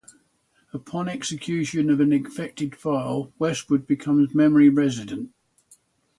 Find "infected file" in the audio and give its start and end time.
2.11-3.31